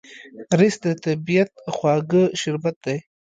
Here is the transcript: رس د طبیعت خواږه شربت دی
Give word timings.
رس 0.59 0.75
د 0.83 0.85
طبیعت 1.03 1.51
خواږه 1.75 2.23
شربت 2.39 2.75
دی 2.85 2.97